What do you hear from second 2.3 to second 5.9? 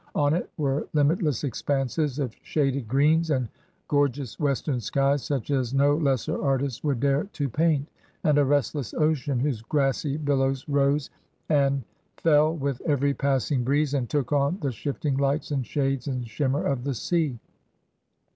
shaded greens and gor geous Western skies such as